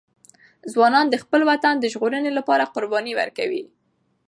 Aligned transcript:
ځوانان 0.73 1.05
د 1.09 1.15
خپل 1.23 1.41
وطن 1.49 1.75
د 1.79 1.85
ژغورنې 1.93 2.31
لپاره 2.37 2.69
قرباني 2.73 3.13
ورکوي. 3.19 3.63